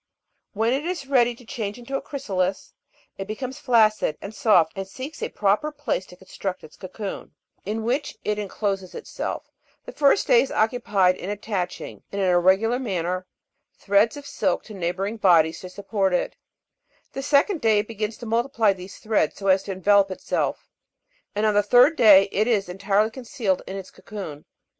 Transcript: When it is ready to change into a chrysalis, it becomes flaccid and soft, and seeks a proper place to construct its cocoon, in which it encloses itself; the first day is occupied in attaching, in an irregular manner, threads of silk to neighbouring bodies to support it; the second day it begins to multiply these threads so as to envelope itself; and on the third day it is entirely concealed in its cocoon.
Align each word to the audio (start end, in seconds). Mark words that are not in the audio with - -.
When 0.53 0.73
it 0.73 0.83
is 0.83 1.05
ready 1.05 1.35
to 1.35 1.45
change 1.45 1.77
into 1.77 1.95
a 1.95 2.01
chrysalis, 2.01 2.73
it 3.19 3.27
becomes 3.27 3.59
flaccid 3.59 4.17
and 4.19 4.33
soft, 4.33 4.73
and 4.75 4.87
seeks 4.87 5.21
a 5.21 5.29
proper 5.29 5.71
place 5.71 6.07
to 6.07 6.15
construct 6.15 6.63
its 6.63 6.75
cocoon, 6.75 7.35
in 7.67 7.83
which 7.83 8.17
it 8.25 8.39
encloses 8.39 8.95
itself; 8.95 9.51
the 9.85 9.91
first 9.91 10.25
day 10.25 10.41
is 10.41 10.51
occupied 10.51 11.17
in 11.17 11.29
attaching, 11.29 12.01
in 12.11 12.19
an 12.19 12.25
irregular 12.31 12.79
manner, 12.79 13.27
threads 13.77 14.17
of 14.17 14.25
silk 14.25 14.63
to 14.63 14.73
neighbouring 14.73 15.17
bodies 15.17 15.59
to 15.59 15.69
support 15.69 16.15
it; 16.15 16.35
the 17.13 17.21
second 17.21 17.61
day 17.61 17.77
it 17.77 17.87
begins 17.87 18.17
to 18.17 18.25
multiply 18.25 18.73
these 18.73 18.97
threads 18.97 19.35
so 19.35 19.49
as 19.49 19.61
to 19.61 19.71
envelope 19.73 20.09
itself; 20.09 20.71
and 21.35 21.45
on 21.45 21.53
the 21.53 21.61
third 21.61 21.95
day 21.95 22.27
it 22.31 22.47
is 22.47 22.67
entirely 22.67 23.11
concealed 23.11 23.61
in 23.67 23.75
its 23.77 23.91
cocoon. 23.91 24.45